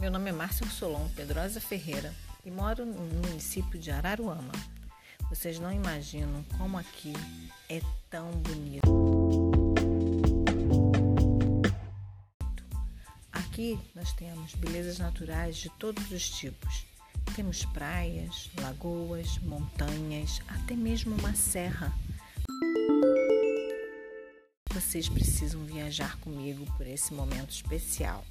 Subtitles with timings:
[0.00, 4.50] Meu nome é Márcio Solon Pedrosa Ferreira e moro no município de Araruama.
[5.28, 7.12] Vocês não imaginam como aqui
[7.68, 8.80] é tão bonito.
[13.30, 16.86] Aqui nós temos belezas naturais de todos os tipos.
[17.36, 21.92] Temos praias, lagoas, montanhas, até mesmo uma serra.
[24.72, 28.24] Vocês precisam viajar comigo por esse momento especial.